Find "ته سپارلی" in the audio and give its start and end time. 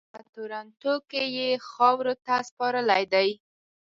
2.25-3.03